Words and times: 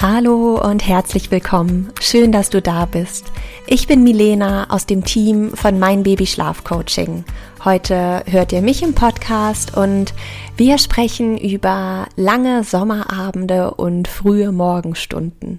Hallo 0.00 0.60
und 0.64 0.86
herzlich 0.86 1.32
willkommen. 1.32 1.92
Schön, 2.00 2.30
dass 2.30 2.50
du 2.50 2.62
da 2.62 2.86
bist. 2.86 3.32
Ich 3.66 3.88
bin 3.88 4.04
Milena 4.04 4.70
aus 4.70 4.86
dem 4.86 5.02
Team 5.02 5.50
von 5.56 5.80
Mein 5.80 6.04
Baby 6.04 6.24
Schlaf 6.24 6.62
Coaching. 6.62 7.24
Heute 7.64 8.22
hört 8.26 8.52
ihr 8.52 8.62
mich 8.62 8.84
im 8.84 8.94
Podcast 8.94 9.76
und 9.76 10.14
wir 10.56 10.78
sprechen 10.78 11.36
über 11.36 12.06
lange 12.14 12.62
Sommerabende 12.62 13.72
und 13.72 14.06
frühe 14.06 14.52
Morgenstunden. 14.52 15.58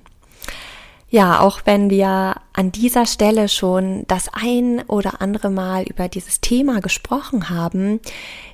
Ja, 1.12 1.40
auch 1.40 1.62
wenn 1.66 1.90
wir 1.90 2.36
an 2.54 2.72
dieser 2.72 3.08
Stelle 3.08 3.50
schon 3.50 4.04
das 4.08 4.30
ein 4.32 4.84
oder 4.88 5.22
andere 5.22 5.50
Mal 5.50 5.84
über 5.84 6.08
dieses 6.08 6.40
Thema 6.40 6.82
gesprochen 6.82 7.50
haben, 7.50 8.00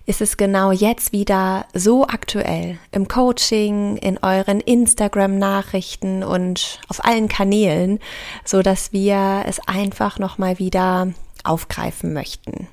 ist 0.06 0.22
es 0.22 0.38
genau 0.38 0.72
jetzt 0.72 1.12
wieder 1.12 1.66
so 1.74 2.08
aktuell 2.08 2.78
im 2.94 3.10
Coaching, 3.10 3.98
in 3.98 4.20
euren 4.20 4.62
Instagram-Nachrichten 4.62 6.24
und 6.24 6.80
auf 6.88 7.04
allen 7.04 7.28
Kanälen, 7.28 8.00
so 8.46 8.62
dass 8.62 8.94
wir 8.94 9.44
es 9.48 9.60
einfach 9.68 10.18
nochmal 10.18 10.58
wieder 10.58 11.10
aufgreifen 11.44 12.14
möchten. 12.14 12.70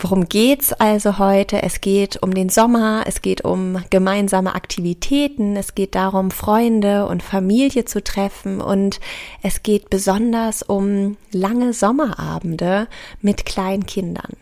Worum 0.00 0.28
geht's 0.28 0.72
also 0.72 1.18
heute? 1.18 1.60
Es 1.64 1.80
geht 1.80 2.22
um 2.22 2.32
den 2.32 2.50
Sommer, 2.50 3.02
es 3.06 3.20
geht 3.20 3.44
um 3.44 3.82
gemeinsame 3.90 4.54
Aktivitäten, 4.54 5.56
es 5.56 5.74
geht 5.74 5.96
darum, 5.96 6.30
Freunde 6.30 7.06
und 7.06 7.20
Familie 7.20 7.84
zu 7.84 8.02
treffen 8.04 8.60
und 8.60 9.00
es 9.42 9.64
geht 9.64 9.90
besonders 9.90 10.62
um 10.62 11.16
lange 11.32 11.72
Sommerabende 11.72 12.86
mit 13.22 13.44
kleinen 13.44 13.86
Kindern. 13.86 14.34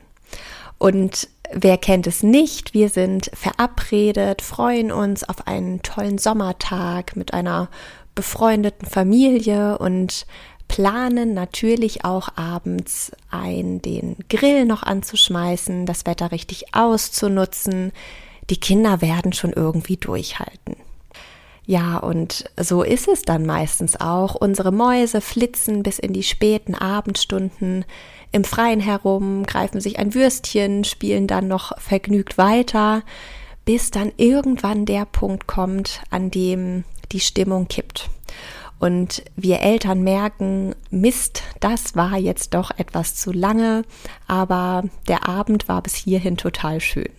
Und 0.77 1.29
wer 1.51 1.79
kennt 1.79 2.07
es 2.07 2.23
nicht? 2.23 2.75
Wir 2.75 2.91
sind 2.91 3.31
verabredet, 3.33 4.43
freuen 4.43 4.93
uns 4.93 5.25
auf 5.27 5.47
einen 5.47 5.81
tollen 5.81 6.19
Sommertag 6.19 7.17
mit 7.17 7.33
einer 7.33 7.71
befreundeten 8.15 8.87
Familie 8.87 9.79
und 9.79 10.27
planen 10.69 11.35
natürlich 11.35 12.05
auch 12.05 12.29
abends 12.37 13.13
ein, 13.31 13.81
den 13.83 14.17
Grill 14.29 14.65
noch 14.65 14.83
anzuschmeißen, 14.83 15.87
das 15.87 16.07
Wetter 16.07 16.33
richtig 16.33 16.75
auszunutzen. 16.75 17.93
Die 18.51 18.59
Kinder 18.59 19.01
werden 19.01 19.33
schon 19.33 19.53
irgendwie 19.53 19.97
durchhalten. 19.97 20.77
Ja, 21.65 21.97
und 21.99 22.49
so 22.61 22.85
ist 22.85 23.09
es 23.09 23.23
dann 23.23 23.45
meistens 23.45 24.01
auch. 24.01 24.37
Unsere 24.37 24.71
Mäuse 24.71 25.21
flitzen 25.21 25.83
bis 25.83 25.99
in 25.99 26.13
die 26.13 26.23
späten 26.23 26.77
Abendstunden 26.77 27.85
im 28.31 28.45
Freien 28.45 28.81
herum, 28.81 29.45
greifen 29.47 29.81
sich 29.81 29.99
ein 29.99 30.15
Würstchen, 30.15 30.85
spielen 30.85 31.27
dann 31.27 31.49
noch 31.49 31.77
vergnügt 31.81 32.39
weiter, 32.39 33.03
bis 33.65 33.91
dann 33.91 34.13
irgendwann 34.17 34.85
der 34.87 35.07
Punkt 35.07 35.49
kommt, 35.49 36.03
an 36.11 36.31
dem 36.31 36.85
die 37.11 37.21
Stimmung 37.21 37.67
kippt 37.67 38.11
und 38.79 39.25
wir 39.37 39.61
Eltern 39.61 40.03
merken, 40.03 40.75
Mist, 40.91 41.43
das 41.61 41.97
war 41.97 42.19
jetzt 42.19 42.55
doch 42.55 42.71
etwas 42.77 43.15
zu 43.15 43.33
lange, 43.33 43.83
aber 44.27 44.85
der 45.09 45.29
Abend 45.29 45.69
war 45.69 45.83
bis 45.83 45.95
hierhin 45.95 46.37
total 46.37 46.81
schön. 46.81 47.11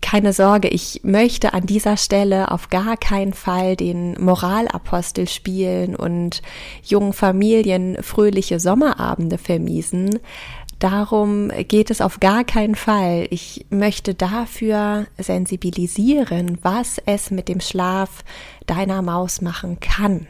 Keine 0.00 0.34
Sorge, 0.34 0.68
ich 0.68 1.00
möchte 1.02 1.54
an 1.54 1.64
dieser 1.64 1.96
Stelle 1.96 2.50
auf 2.50 2.68
gar 2.68 2.98
keinen 2.98 3.32
Fall 3.32 3.74
den 3.74 4.22
Moralapostel 4.22 5.26
spielen 5.28 5.96
und 5.96 6.42
jungen 6.84 7.14
Familien 7.14 7.96
fröhliche 8.02 8.60
Sommerabende 8.60 9.38
vermiesen. 9.38 10.20
Darum 10.84 11.48
geht 11.66 11.90
es 11.90 12.02
auf 12.02 12.20
gar 12.20 12.44
keinen 12.44 12.74
Fall. 12.74 13.26
Ich 13.30 13.64
möchte 13.70 14.12
dafür 14.12 15.06
sensibilisieren, 15.16 16.58
was 16.60 16.98
es 17.06 17.30
mit 17.30 17.48
dem 17.48 17.60
Schlaf 17.60 18.22
deiner 18.66 19.00
Maus 19.00 19.40
machen 19.40 19.80
kann. 19.80 20.26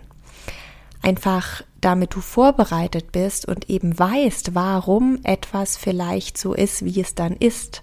Einfach 1.02 1.62
damit 1.80 2.14
du 2.14 2.20
vorbereitet 2.20 3.10
bist 3.10 3.48
und 3.48 3.68
eben 3.68 3.98
weißt, 3.98 4.54
warum 4.54 5.18
etwas 5.24 5.76
vielleicht 5.76 6.38
so 6.38 6.54
ist, 6.54 6.84
wie 6.84 7.00
es 7.00 7.16
dann 7.16 7.32
ist. 7.32 7.82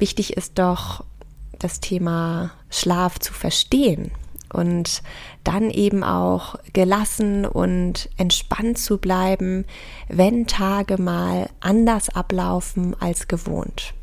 Wichtig 0.00 0.36
ist 0.36 0.58
doch, 0.58 1.04
das 1.60 1.78
Thema 1.78 2.50
Schlaf 2.70 3.20
zu 3.20 3.32
verstehen 3.32 4.10
und 4.52 5.02
dann 5.44 5.70
eben 5.70 6.02
auch 6.02 6.56
gelassen 6.72 7.44
und 7.46 8.08
entspannt 8.16 8.78
zu 8.78 8.98
bleiben, 8.98 9.64
wenn 10.08 10.46
Tage 10.46 11.00
mal 11.00 11.48
anders 11.60 12.08
ablaufen 12.10 12.94
als 13.00 13.28
gewohnt. 13.28 13.94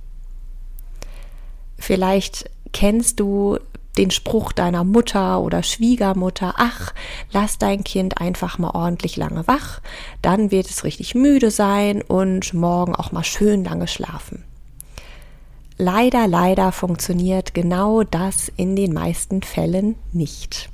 Vielleicht 1.78 2.50
kennst 2.74 3.20
du 3.20 3.60
den 3.98 4.12
Spruch 4.12 4.52
deiner 4.52 4.84
Mutter 4.84 5.42
oder 5.42 5.64
Schwiegermutter, 5.64 6.54
ach, 6.58 6.94
lass 7.32 7.58
dein 7.58 7.84
Kind 7.84 8.20
einfach 8.22 8.58
mal 8.58 8.72
ordentlich 8.72 9.18
lange 9.18 9.48
wach, 9.48 9.82
dann 10.22 10.52
wird 10.52 10.70
es 10.70 10.84
richtig 10.84 11.16
müde 11.16 11.52
sein 11.52 12.02
und 12.02 12.54
morgen 12.54 12.96
auch 12.96 13.12
mal 13.12 13.24
schön 13.24 13.64
lange 13.64 13.88
schlafen. 13.88 14.44
Leider, 15.78 16.28
leider 16.28 16.72
funktioniert 16.72 17.54
genau 17.54 18.04
das 18.04 18.52
in 18.58 18.76
den 18.76 18.94
meisten 18.94 19.44
Fällen 19.44 19.96
nicht. 20.12 20.70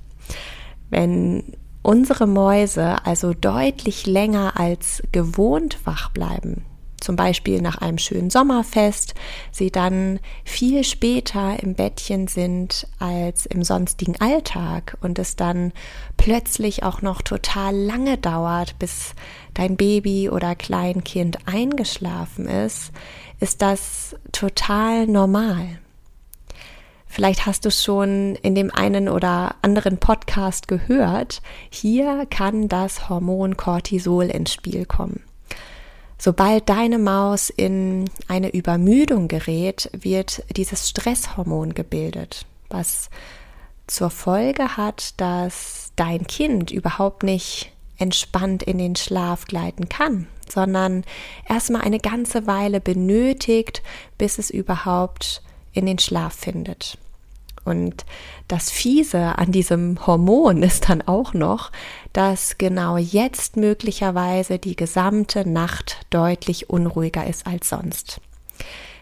Wenn 0.89 1.43
unsere 1.81 2.25
Mäuse 2.25 3.05
also 3.05 3.33
deutlich 3.33 4.05
länger 4.05 4.57
als 4.57 5.03
gewohnt 5.11 5.79
wach 5.83 6.09
bleiben, 6.11 6.63
zum 7.03 7.15
Beispiel 7.15 7.61
nach 7.61 7.77
einem 7.77 7.97
schönen 7.97 8.29
Sommerfest, 8.29 9.13
sie 9.51 9.71
dann 9.71 10.19
viel 10.43 10.83
später 10.83 11.61
im 11.61 11.75
Bettchen 11.75 12.27
sind 12.27 12.87
als 12.99 13.45
im 13.45 13.63
sonstigen 13.63 14.19
Alltag 14.19 14.97
und 15.01 15.19
es 15.19 15.35
dann 15.35 15.73
plötzlich 16.17 16.83
auch 16.83 17.01
noch 17.01 17.21
total 17.21 17.75
lange 17.75 18.17
dauert, 18.17 18.79
bis 18.79 19.13
dein 19.53 19.75
Baby 19.75 20.29
oder 20.29 20.55
Kleinkind 20.55 21.39
eingeschlafen 21.45 22.47
ist, 22.47 22.91
ist 23.39 23.61
das 23.61 24.15
total 24.31 25.05
normal. 25.07 25.79
Vielleicht 27.13 27.45
hast 27.45 27.65
du 27.65 27.69
es 27.69 27.83
schon 27.83 28.35
in 28.41 28.55
dem 28.55 28.71
einen 28.73 29.07
oder 29.07 29.55
anderen 29.61 29.99
Podcast 29.99 30.67
gehört. 30.67 31.43
Hier 31.69 32.25
kann 32.27 32.69
das 32.69 33.07
Hormon 33.07 33.55
Cortisol 33.55 34.25
ins 34.25 34.51
Spiel 34.51 34.85
kommen. 34.85 35.21
Sobald 36.25 36.69
deine 36.69 36.99
Maus 36.99 37.49
in 37.49 38.09
eine 38.29 38.53
Übermüdung 38.53 39.27
gerät, 39.27 39.89
wird 39.91 40.41
dieses 40.55 40.87
Stresshormon 40.87 41.73
gebildet, 41.73 42.45
was 42.69 43.09
zur 43.87 44.09
Folge 44.09 44.77
hat, 44.77 45.19
dass 45.19 45.91
dein 45.97 46.25
Kind 46.25 46.71
überhaupt 46.71 47.23
nicht 47.23 47.73
entspannt 47.97 48.63
in 48.63 48.77
den 48.77 48.95
Schlaf 48.95 49.47
gleiten 49.47 49.89
kann, 49.89 50.27
sondern 50.49 51.03
erstmal 51.45 51.81
eine 51.81 51.99
ganze 51.99 52.47
Weile 52.47 52.79
benötigt, 52.79 53.83
bis 54.17 54.39
es 54.39 54.49
überhaupt 54.49 55.41
in 55.73 55.85
den 55.85 55.99
Schlaf 55.99 56.35
findet. 56.35 56.97
Und 57.65 58.05
das 58.47 58.69
Fiese 58.69 59.37
an 59.37 59.51
diesem 59.51 60.05
Hormon 60.05 60.63
ist 60.63 60.89
dann 60.89 61.01
auch 61.01 61.33
noch, 61.33 61.71
dass 62.11 62.57
genau 62.57 62.97
jetzt 62.97 63.57
möglicherweise 63.57 64.59
die 64.59 64.75
gesamte 64.75 65.47
Nacht 65.47 66.05
deutlich 66.09 66.69
unruhiger 66.69 67.25
ist 67.25 67.47
als 67.47 67.69
sonst. 67.69 68.21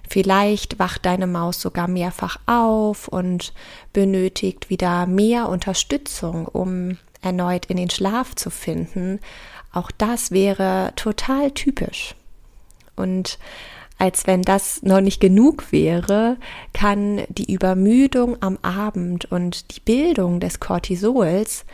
Vielleicht 0.08 0.78
wacht 0.78 1.06
deine 1.06 1.28
Maus 1.28 1.62
sogar 1.62 1.88
mehrfach 1.88 2.38
auf 2.46 3.08
und 3.08 3.54
benötigt 3.94 4.70
wieder 4.70 5.06
mehr 5.06 5.48
Unterstützung, 5.48 6.48
um 6.48 6.98
erneut 7.22 7.68
in 7.68 7.78
den 7.78 7.90
Schlaf 7.90 8.36
zu 8.36 8.50
finden. 8.50 9.20
Auch 9.72 9.90
das 9.90 10.32
wäre 10.32 10.92
total 10.98 11.52
typisch. 11.52 12.16
Und 12.98 13.40
als 14.02 14.26
wenn 14.26 14.42
das 14.42 14.82
noch 14.82 15.00
nicht 15.00 15.22
genug 15.22 15.72
wäre, 15.72 16.38
kann 16.74 17.22
die 17.30 17.54
Übermüdung 17.54 18.36
am 18.42 18.58
Abend 18.64 19.32
und 19.32 19.76
die 19.76 19.80
Bildung 19.80 20.40
des 20.40 20.60
Cortisols 20.60 21.66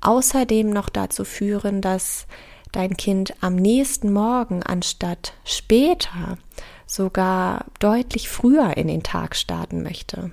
außerdem 0.00 0.68
noch 0.68 0.88
dazu 0.88 1.24
führen, 1.24 1.80
dass 1.80 2.26
dein 2.72 2.96
Kind 2.96 3.34
am 3.40 3.54
nächsten 3.54 4.12
Morgen 4.12 4.64
anstatt 4.64 5.34
später 5.44 6.38
sogar 6.86 7.66
deutlich 7.78 8.28
früher 8.28 8.76
in 8.76 8.88
den 8.88 9.04
Tag 9.04 9.36
starten 9.36 9.84
möchte. 9.84 10.32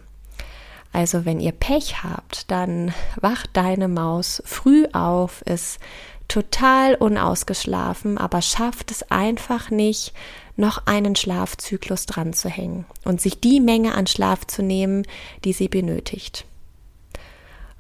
Also 0.91 1.23
wenn 1.23 1.39
ihr 1.39 1.51
Pech 1.51 2.03
habt, 2.03 2.50
dann 2.50 2.95
wacht 3.21 3.51
deine 3.53 3.89
Maus 3.89 4.41
früh 4.44 4.88
auf, 4.91 5.44
ist 5.44 5.79
total 6.27 6.95
unausgeschlafen, 6.95 8.17
aber 8.17 8.41
schafft 8.41 8.89
es 8.89 9.11
einfach 9.11 9.69
nicht, 9.69 10.13
noch 10.55 10.85
einen 10.85 11.15
Schlafzyklus 11.15 12.05
dran 12.05 12.33
zu 12.33 12.50
hängen 12.50 12.85
und 13.05 13.21
sich 13.21 13.39
die 13.39 13.59
Menge 13.59 13.95
an 13.95 14.07
Schlaf 14.07 14.45
zu 14.45 14.61
nehmen, 14.61 15.05
die 15.44 15.53
sie 15.53 15.67
benötigt. 15.67 16.45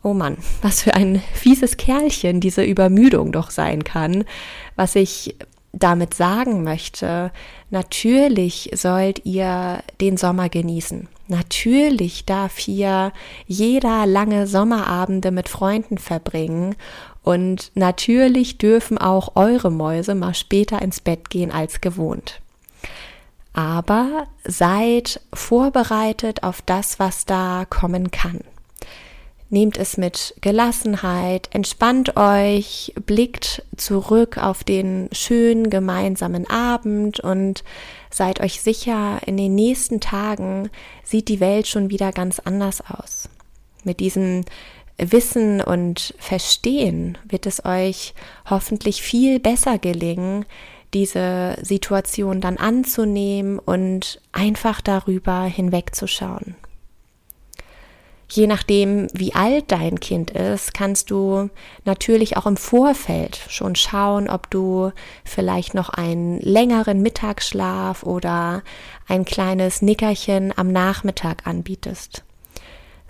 Oh 0.01 0.13
Mann, 0.13 0.37
was 0.61 0.81
für 0.81 0.93
ein 0.95 1.21
fieses 1.33 1.77
Kerlchen 1.77 2.41
diese 2.41 2.63
Übermüdung 2.63 3.31
doch 3.31 3.51
sein 3.51 3.83
kann. 3.83 4.25
Was 4.75 4.95
ich 4.95 5.35
damit 5.71 6.13
sagen 6.13 6.63
möchte, 6.63 7.31
natürlich 7.71 8.69
sollt 8.73 9.25
ihr 9.25 9.81
den 10.01 10.17
Sommer 10.17 10.49
genießen. 10.49 11.07
Natürlich 11.27 12.25
darf 12.25 12.57
hier 12.57 13.13
jeder 13.47 14.05
lange 14.05 14.45
Sommerabende 14.45 15.31
mit 15.31 15.49
Freunden 15.49 15.97
verbringen 15.97 16.75
und 17.23 17.71
natürlich 17.73 18.57
dürfen 18.57 18.97
auch 18.97 19.35
eure 19.35 19.71
Mäuse 19.71 20.15
mal 20.15 20.35
später 20.35 20.81
ins 20.81 20.99
Bett 20.99 21.29
gehen 21.29 21.51
als 21.51 21.81
gewohnt. 21.81 22.42
Aber 23.53 24.27
seid 24.43 25.21
vorbereitet 25.33 26.43
auf 26.43 26.61
das, 26.63 26.99
was 26.99 27.25
da 27.25 27.65
kommen 27.69 28.09
kann. 28.11 28.41
Nehmt 29.53 29.77
es 29.77 29.97
mit 29.97 30.33
Gelassenheit, 30.41 31.47
entspannt 31.51 32.17
euch, 32.17 32.91
blickt 33.05 33.63
zurück 33.77 34.39
auf 34.39 34.63
den 34.63 35.09
schönen 35.11 35.69
gemeinsamen 35.69 36.49
Abend 36.49 37.19
und 37.19 37.63
seid 38.09 38.39
euch 38.39 38.61
sicher, 38.61 39.19
in 39.27 39.37
den 39.37 39.53
nächsten 39.53 39.99
Tagen 39.99 40.71
sieht 41.03 41.27
die 41.27 41.39
Welt 41.39 41.67
schon 41.67 41.91
wieder 41.91 42.11
ganz 42.11 42.39
anders 42.39 42.81
aus. 42.89 43.29
Mit 43.83 43.99
diesem 43.99 44.43
Wissen 44.97 45.61
und 45.61 46.15
Verstehen 46.17 47.19
wird 47.29 47.45
es 47.45 47.63
euch 47.63 48.15
hoffentlich 48.49 49.03
viel 49.03 49.39
besser 49.39 49.77
gelingen, 49.77 50.45
diese 50.93 51.57
Situation 51.61 52.41
dann 52.41 52.57
anzunehmen 52.57 53.59
und 53.59 54.21
einfach 54.31 54.81
darüber 54.81 55.43
hinwegzuschauen. 55.43 56.55
Je 58.29 58.47
nachdem, 58.47 59.07
wie 59.13 59.35
alt 59.35 59.65
dein 59.71 59.99
Kind 59.99 60.31
ist, 60.31 60.73
kannst 60.73 61.11
du 61.11 61.51
natürlich 61.85 62.35
auch 62.35 62.47
im 62.47 62.57
Vorfeld 62.57 63.39
schon 63.47 63.75
schauen, 63.75 64.27
ob 64.27 64.49
du 64.49 64.91
vielleicht 65.23 65.75
noch 65.75 65.89
einen 65.89 66.39
längeren 66.39 67.03
Mittagsschlaf 67.03 68.01
oder 68.01 68.63
ein 69.07 69.25
kleines 69.25 69.83
Nickerchen 69.83 70.51
am 70.57 70.71
Nachmittag 70.71 71.45
anbietest. 71.45 72.23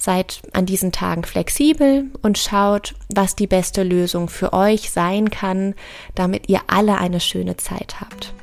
Seid 0.03 0.41
an 0.51 0.65
diesen 0.65 0.91
Tagen 0.91 1.23
flexibel 1.23 2.07
und 2.21 2.37
schaut, 2.37 2.93
was 3.15 3.37
die 3.37 3.47
beste 3.47 3.83
Lösung 3.83 4.27
für 4.27 4.51
euch 4.51 4.91
sein 4.91 5.29
kann, 5.29 5.75
damit 6.13 6.49
ihr 6.49 6.59
alle 6.67 6.97
eine 6.97 7.21
schöne 7.21 7.55
Zeit 7.55 8.01
habt. 8.01 8.33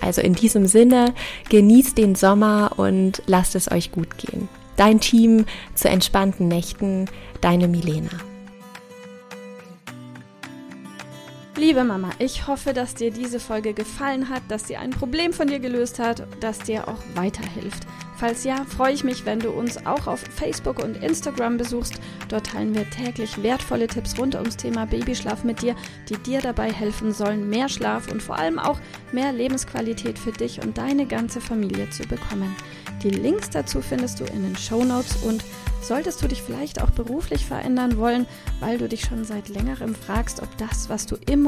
Also 0.00 0.22
in 0.22 0.32
diesem 0.32 0.66
Sinne, 0.66 1.14
genießt 1.50 1.96
den 1.96 2.16
Sommer 2.16 2.72
und 2.78 3.22
lasst 3.26 3.54
es 3.54 3.70
euch 3.70 3.92
gut 3.92 4.18
gehen. 4.18 4.48
Dein 4.74 4.98
Team 4.98 5.46
zu 5.76 5.88
entspannten 5.88 6.48
Nächten, 6.48 7.08
deine 7.40 7.68
Milena. 7.68 8.33
Liebe 11.66 11.82
Mama, 11.82 12.10
ich 12.18 12.46
hoffe, 12.46 12.74
dass 12.74 12.94
dir 12.94 13.10
diese 13.10 13.40
Folge 13.40 13.72
gefallen 13.72 14.28
hat, 14.28 14.42
dass 14.48 14.68
sie 14.68 14.76
ein 14.76 14.90
Problem 14.90 15.32
von 15.32 15.46
dir 15.46 15.60
gelöst 15.60 15.98
hat, 15.98 16.26
dass 16.40 16.58
dir 16.58 16.86
auch 16.88 16.98
weiterhilft. 17.14 17.86
Falls 18.18 18.44
ja, 18.44 18.66
freue 18.66 18.92
ich 18.92 19.02
mich, 19.02 19.24
wenn 19.24 19.40
du 19.40 19.48
uns 19.48 19.86
auch 19.86 20.06
auf 20.06 20.20
Facebook 20.20 20.84
und 20.84 21.02
Instagram 21.02 21.56
besuchst. 21.56 21.94
Dort 22.28 22.48
teilen 22.48 22.74
wir 22.74 22.88
täglich 22.90 23.42
wertvolle 23.42 23.86
Tipps 23.86 24.18
rund 24.18 24.34
ums 24.34 24.58
Thema 24.58 24.84
Babyschlaf 24.84 25.42
mit 25.42 25.62
dir, 25.62 25.74
die 26.10 26.18
dir 26.18 26.42
dabei 26.42 26.70
helfen 26.70 27.12
sollen, 27.12 27.48
mehr 27.48 27.70
Schlaf 27.70 28.12
und 28.12 28.22
vor 28.22 28.36
allem 28.36 28.58
auch 28.58 28.78
mehr 29.12 29.32
Lebensqualität 29.32 30.18
für 30.18 30.32
dich 30.32 30.62
und 30.62 30.76
deine 30.76 31.06
ganze 31.06 31.40
Familie 31.40 31.88
zu 31.88 32.02
bekommen. 32.02 32.54
Die 33.02 33.10
Links 33.10 33.48
dazu 33.48 33.80
findest 33.80 34.20
du 34.20 34.24
in 34.24 34.42
den 34.42 34.56
Show 34.56 34.84
Notes 34.84 35.16
und 35.22 35.42
solltest 35.84 36.22
du 36.22 36.28
dich 36.28 36.42
vielleicht 36.42 36.80
auch 36.80 36.90
beruflich 36.90 37.44
verändern 37.44 37.98
wollen, 37.98 38.26
weil 38.60 38.78
du 38.78 38.88
dich 38.88 39.02
schon 39.02 39.24
seit 39.24 39.48
längerem 39.48 39.94
fragst, 39.94 40.42
ob 40.42 40.56
das, 40.56 40.88
was 40.88 41.06
du 41.06 41.16
im 41.30 41.42